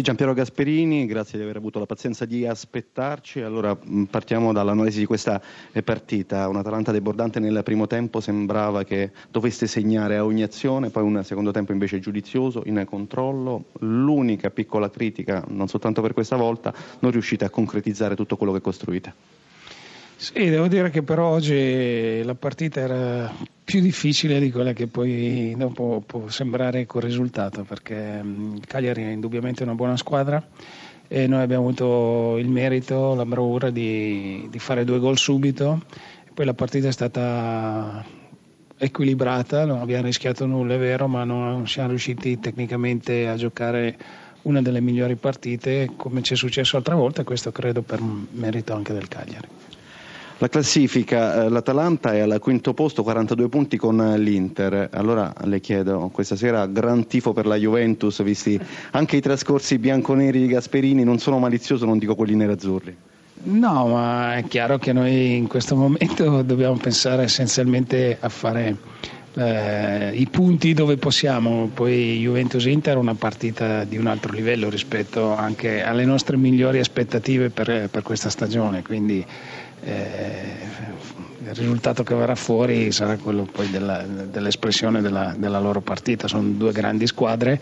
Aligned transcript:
Giampiero 0.00 0.32
Gasperini, 0.32 1.06
grazie 1.06 1.38
di 1.38 1.44
aver 1.44 1.56
avuto 1.56 1.80
la 1.80 1.86
pazienza 1.86 2.24
di 2.24 2.46
aspettarci. 2.46 3.40
Allora 3.40 3.76
partiamo 4.08 4.52
dall'analisi 4.52 5.00
di 5.00 5.06
questa 5.06 5.40
eh, 5.72 5.82
partita. 5.82 6.46
Un 6.48 6.56
Atalanta 6.56 6.92
debordante 6.92 7.40
nel 7.40 7.62
primo 7.64 7.86
tempo 7.86 8.20
sembrava 8.20 8.84
che 8.84 9.10
dovesse 9.30 9.66
segnare 9.66 10.16
a 10.16 10.24
ogni 10.24 10.42
azione, 10.42 10.90
poi 10.90 11.02
un 11.02 11.22
secondo 11.24 11.50
tempo 11.50 11.72
invece 11.72 11.98
giudizioso, 11.98 12.62
in 12.66 12.84
controllo. 12.86 13.64
L'unica 13.80 14.50
piccola 14.50 14.88
critica, 14.88 15.44
non 15.48 15.66
soltanto 15.66 16.00
per 16.00 16.12
questa 16.12 16.36
volta, 16.36 16.72
non 17.00 17.10
riuscite 17.10 17.44
a 17.44 17.50
concretizzare 17.50 18.14
tutto 18.14 18.36
quello 18.36 18.52
che 18.52 18.60
costruite. 18.60 19.12
Sì, 20.14 20.48
devo 20.48 20.68
dire 20.68 20.90
che 20.90 21.02
per 21.02 21.18
oggi 21.18 22.22
la 22.22 22.34
partita 22.34 22.80
era 22.80 23.32
più 23.68 23.82
difficile 23.82 24.40
di 24.40 24.50
quella 24.50 24.72
che 24.72 24.86
poi 24.86 25.54
dopo 25.54 26.02
può 26.06 26.26
sembrare 26.28 26.86
col 26.86 27.02
risultato, 27.02 27.64
perché 27.64 28.22
mm, 28.22 28.54
il 28.54 28.66
Cagliari 28.66 29.02
è 29.02 29.10
indubbiamente 29.10 29.62
una 29.62 29.74
buona 29.74 29.98
squadra 29.98 30.42
e 31.06 31.26
noi 31.26 31.42
abbiamo 31.42 31.64
avuto 31.64 32.38
il 32.38 32.48
merito, 32.48 33.14
la 33.14 33.26
bravura 33.26 33.68
di, 33.68 34.48
di 34.50 34.58
fare 34.58 34.84
due 34.84 34.98
gol 34.98 35.18
subito. 35.18 35.82
Poi 36.32 36.46
la 36.46 36.54
partita 36.54 36.88
è 36.88 36.92
stata 36.92 38.02
equilibrata, 38.78 39.66
non 39.66 39.80
abbiamo 39.80 40.04
rischiato 40.04 40.46
nulla, 40.46 40.72
è 40.72 40.78
vero, 40.78 41.06
ma 41.06 41.24
non 41.24 41.68
siamo 41.68 41.90
riusciti 41.90 42.38
tecnicamente 42.38 43.28
a 43.28 43.36
giocare 43.36 43.98
una 44.42 44.62
delle 44.62 44.80
migliori 44.80 45.16
partite 45.16 45.90
come 45.94 46.22
ci 46.22 46.32
è 46.32 46.36
successo 46.36 46.78
altre 46.78 46.94
volte, 46.94 47.22
questo 47.22 47.52
credo 47.52 47.82
per 47.82 48.00
merito 48.00 48.72
anche 48.72 48.94
del 48.94 49.08
Cagliari. 49.08 49.48
La 50.40 50.48
classifica, 50.48 51.42
eh, 51.44 51.48
l'Atalanta 51.48 52.12
è 52.12 52.20
al 52.20 52.38
quinto 52.38 52.72
posto, 52.72 53.02
42 53.02 53.48
punti 53.48 53.76
con 53.76 53.96
l'Inter. 54.18 54.88
Allora 54.92 55.32
le 55.42 55.58
chiedo, 55.58 56.10
questa 56.12 56.36
sera 56.36 56.64
gran 56.66 57.08
tifo 57.08 57.32
per 57.32 57.44
la 57.44 57.56
Juventus, 57.56 58.22
visti 58.22 58.58
anche 58.92 59.16
i 59.16 59.20
trascorsi 59.20 59.78
bianconeri 59.78 60.38
di 60.38 60.46
Gasperini, 60.46 61.02
non 61.02 61.18
sono 61.18 61.40
malizioso, 61.40 61.86
non 61.86 61.98
dico 61.98 62.14
quelli 62.14 62.36
nerazzurri. 62.36 62.96
No, 63.40 63.88
ma 63.88 64.36
è 64.36 64.44
chiaro 64.44 64.78
che 64.78 64.92
noi 64.92 65.36
in 65.36 65.48
questo 65.48 65.74
momento 65.74 66.42
dobbiamo 66.46 66.76
pensare 66.76 67.24
essenzialmente 67.24 68.16
a 68.20 68.28
fare 68.28 68.76
eh, 69.34 70.10
i 70.14 70.26
punti 70.26 70.72
dove 70.72 70.98
possiamo. 70.98 71.68
Poi 71.72 72.18
Juventus-Inter 72.20 72.94
è 72.94 72.98
una 72.98 73.14
partita 73.14 73.82
di 73.82 73.96
un 73.96 74.06
altro 74.06 74.32
livello 74.32 74.70
rispetto 74.70 75.34
anche 75.34 75.82
alle 75.82 76.04
nostre 76.04 76.36
migliori 76.36 76.78
aspettative 76.78 77.50
per, 77.50 77.88
per 77.90 78.02
questa 78.02 78.30
stagione. 78.30 78.82
Quindi 78.82 79.18
eh, 79.18 79.67
il 79.84 81.54
risultato 81.54 82.02
che 82.02 82.14
verrà 82.14 82.34
fuori 82.34 82.92
sarà 82.92 83.16
quello 83.16 83.44
poi 83.44 83.70
della, 83.70 84.02
dell'espressione 84.02 85.00
della, 85.00 85.34
della 85.36 85.60
loro 85.60 85.80
partita. 85.80 86.28
Sono 86.28 86.48
due 86.50 86.72
grandi 86.72 87.06
squadre 87.06 87.60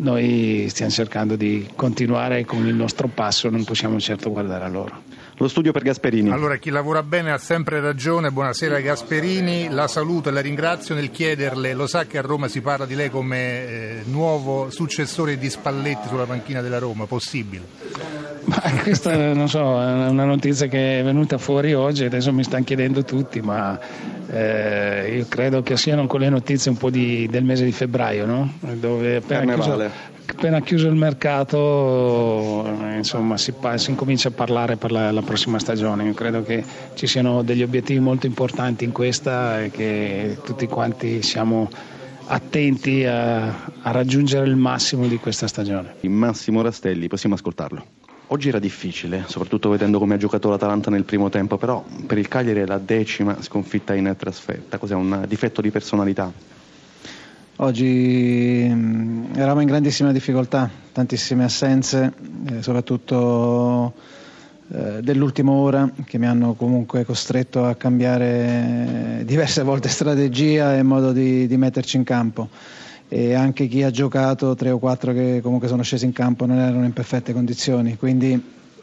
noi 0.00 0.66
stiamo 0.70 0.90
cercando 0.90 1.36
di 1.36 1.68
continuare 1.76 2.46
con 2.46 2.66
il 2.66 2.74
nostro 2.74 3.08
passo, 3.08 3.50
non 3.50 3.64
possiamo 3.64 4.00
certo 4.00 4.30
guardare 4.30 4.64
a 4.64 4.68
loro. 4.68 5.02
Lo 5.36 5.48
studio 5.48 5.72
per 5.72 5.82
Gasperini. 5.82 6.30
Allora, 6.30 6.56
chi 6.56 6.70
lavora 6.70 7.02
bene 7.02 7.32
ha 7.32 7.38
sempre 7.38 7.80
ragione. 7.80 8.30
Buonasera 8.30 8.80
Gasperini, 8.80 9.68
la 9.68 9.88
saluto 9.88 10.28
e 10.28 10.32
la 10.32 10.40
ringrazio 10.40 10.94
nel 10.94 11.10
chiederle, 11.10 11.74
lo 11.74 11.86
sa 11.86 12.06
che 12.06 12.18
a 12.18 12.22
Roma 12.22 12.48
si 12.48 12.60
parla 12.60 12.86
di 12.86 12.94
lei 12.94 13.10
come 13.10 13.38
eh, 13.38 14.02
nuovo 14.04 14.70
successore 14.70 15.38
di 15.38 15.48
Spalletti 15.48 16.08
sulla 16.08 16.24
panchina 16.24 16.60
della 16.60 16.78
Roma, 16.78 17.06
possibile? 17.06 17.64
Ma 18.50 18.60
questa 18.82 19.32
non 19.32 19.48
so, 19.48 19.80
è 19.80 20.08
una 20.08 20.24
notizia 20.24 20.66
che 20.66 20.98
è 20.98 21.04
venuta 21.04 21.38
fuori 21.38 21.72
oggi, 21.72 22.04
adesso 22.04 22.32
mi 22.32 22.42
stanno 22.42 22.64
chiedendo 22.64 23.04
tutti, 23.04 23.40
ma 23.40 23.78
eh, 24.28 25.14
io 25.18 25.26
credo 25.28 25.62
che 25.62 25.76
siano 25.76 26.08
quelle 26.08 26.28
notizie 26.28 26.72
un 26.72 26.76
po' 26.76 26.90
di, 26.90 27.28
del 27.30 27.44
mese 27.44 27.64
di 27.64 27.70
febbraio, 27.70 28.26
no? 28.26 28.52
dove 28.74 29.16
appena 29.16 29.54
chiuso, 29.54 29.90
appena 30.26 30.60
chiuso, 30.62 30.88
il 30.88 30.96
mercato 30.96 32.68
insomma, 32.96 33.36
si, 33.36 33.54
si, 33.76 33.90
incomincia 33.90 34.28
a 34.28 34.32
parlare 34.32 34.74
per 34.74 34.90
la, 34.90 35.12
la, 35.12 35.22
prossima 35.22 35.60
stagione. 35.60 36.04
Io 36.04 36.14
credo 36.14 36.42
che 36.42 36.64
ci 36.94 37.06
siano 37.06 37.42
degli 37.42 37.62
obiettivi 37.62 38.00
molto 38.00 38.26
importanti 38.26 38.82
in 38.82 38.90
questa 38.90 39.62
e 39.62 39.70
che 39.70 40.38
tutti 40.42 40.66
quanti 40.66 41.22
siamo 41.22 41.68
attenti 42.26 43.04
a, 43.04 43.46
a 43.46 43.90
raggiungere 43.92 44.46
il 44.46 44.56
massimo 44.56 45.06
di 45.06 45.18
questa 45.18 45.46
stagione. 45.46 45.94
Massimo 46.02 46.62
Rastelli, 46.62 47.06
possiamo 47.06 47.36
ascoltarlo. 47.36 47.98
Oggi 48.32 48.46
era 48.46 48.60
difficile, 48.60 49.24
soprattutto 49.26 49.70
vedendo 49.70 49.98
come 49.98 50.14
ha 50.14 50.16
giocato 50.16 50.48
l'Atalanta 50.48 50.88
nel 50.88 51.02
primo 51.02 51.28
tempo, 51.30 51.56
però 51.56 51.84
per 52.06 52.16
il 52.16 52.28
Cagliari 52.28 52.60
è 52.60 52.64
la 52.66 52.78
decima 52.78 53.42
sconfitta 53.42 53.92
in 53.92 54.14
trasferta. 54.16 54.78
Cos'è 54.78 54.94
un 54.94 55.24
difetto 55.26 55.60
di 55.60 55.72
personalità? 55.72 56.32
Oggi 57.56 58.68
mm, 58.70 59.34
eravamo 59.34 59.62
in 59.62 59.66
grandissima 59.66 60.12
difficoltà, 60.12 60.70
tantissime 60.92 61.42
assenze, 61.42 62.12
eh, 62.48 62.62
soprattutto 62.62 63.94
eh, 64.68 65.02
dell'ultima 65.02 65.50
ora 65.50 65.90
che 66.04 66.16
mi 66.16 66.26
hanno 66.26 66.54
comunque 66.54 67.04
costretto 67.04 67.64
a 67.64 67.74
cambiare 67.74 69.22
diverse 69.24 69.64
volte 69.64 69.88
strategia 69.88 70.76
e 70.76 70.84
modo 70.84 71.10
di, 71.10 71.48
di 71.48 71.56
metterci 71.56 71.96
in 71.96 72.04
campo 72.04 72.48
e 73.12 73.34
anche 73.34 73.66
chi 73.66 73.82
ha 73.82 73.90
giocato, 73.90 74.54
tre 74.54 74.70
o 74.70 74.78
quattro 74.78 75.12
che 75.12 75.40
comunque 75.42 75.66
sono 75.66 75.82
scesi 75.82 76.04
in 76.04 76.12
campo, 76.12 76.46
non 76.46 76.58
erano 76.58 76.84
in 76.84 76.92
perfette 76.92 77.32
condizioni. 77.32 77.96
Quindi 77.96 78.40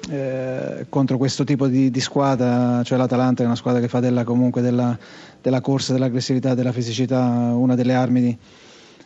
eh, 0.09 0.85
contro 0.89 1.17
questo 1.17 1.45
tipo 1.45 1.67
di, 1.67 1.89
di, 1.89 1.99
squadra, 2.01 2.83
cioè 2.83 2.97
l'Atalanta 2.97 3.43
è 3.43 3.45
una 3.45 3.55
squadra 3.55 3.79
che 3.79 3.87
fa 3.87 4.01
della, 4.01 4.25
comunque 4.25 4.61
della, 4.61 4.97
della 5.41 5.61
corsa, 5.61 5.93
dell'aggressività, 5.93 6.55
della 6.55 6.73
fisicità 6.73 7.23
una 7.55 7.75
delle 7.75 7.93
armi 7.93 8.21
di, 8.21 8.37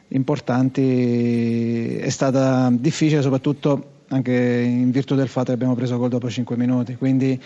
importanti, 0.08 1.98
è 1.98 2.10
stata 2.10 2.70
difficile 2.72 3.22
soprattutto 3.22 4.00
anche 4.08 4.34
in 4.34 4.90
virtù 4.90 5.14
del 5.14 5.28
fatto 5.28 5.48
che 5.48 5.54
abbiamo 5.54 5.76
preso 5.76 6.00
gol 6.00 6.10
dopo 6.10 6.32
5 6.32 6.58
minuti. 6.58 6.96
Quindi 6.96 7.40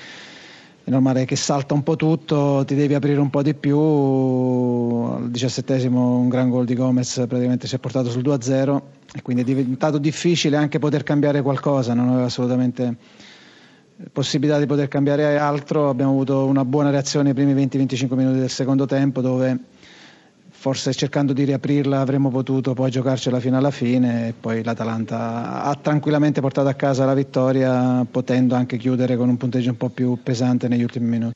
è 0.83 0.89
normale 0.89 1.25
che 1.25 1.35
salta 1.35 1.73
un 1.73 1.83
po' 1.83 1.95
tutto, 1.95 2.63
ti 2.65 2.75
devi 2.75 2.93
aprire 2.93 3.19
un 3.19 3.29
po' 3.29 3.41
di 3.41 3.53
più. 3.53 3.77
Diciassettesimo 5.35 6.15
un 6.15 6.29
gran 6.29 6.49
gol 6.49 6.63
di 6.63 6.75
Gomez 6.75 7.25
praticamente 7.27 7.67
si 7.67 7.75
è 7.75 7.77
portato 7.77 8.09
sul 8.09 8.21
2-0 8.21 8.81
e 9.15 9.21
quindi 9.21 9.41
è 9.41 9.45
diventato 9.45 9.97
difficile 9.97 10.55
anche 10.55 10.79
poter 10.79 11.03
cambiare 11.03 11.41
qualcosa, 11.41 11.93
non 11.93 12.07
aveva 12.07 12.23
assolutamente 12.23 12.95
possibilità 14.13 14.57
di 14.59 14.65
poter 14.65 14.87
cambiare 14.87 15.37
altro. 15.37 15.89
Abbiamo 15.89 16.11
avuto 16.11 16.45
una 16.45 16.63
buona 16.63 16.89
reazione 16.89 17.33
nei 17.33 17.33
primi 17.33 17.53
20-25 17.53 18.15
minuti 18.15 18.39
del 18.39 18.49
secondo 18.49 18.85
tempo 18.85 19.19
dove 19.19 19.59
forse 20.51 20.93
cercando 20.93 21.33
di 21.33 21.43
riaprirla 21.43 21.99
avremmo 21.99 22.29
potuto 22.29 22.73
poi 22.73 22.89
giocarcela 22.89 23.41
fino 23.41 23.57
alla 23.57 23.71
fine 23.71 24.29
e 24.29 24.33
poi 24.39 24.63
l'Atalanta 24.63 25.63
ha 25.63 25.75
tranquillamente 25.75 26.39
portato 26.39 26.69
a 26.69 26.75
casa 26.75 27.03
la 27.03 27.13
vittoria 27.13 28.05
potendo 28.09 28.55
anche 28.55 28.77
chiudere 28.77 29.17
con 29.17 29.27
un 29.27 29.35
punteggio 29.35 29.71
un 29.71 29.77
po' 29.77 29.89
più 29.89 30.17
pesante 30.23 30.69
negli 30.69 30.83
ultimi 30.83 31.09
minuti. 31.09 31.33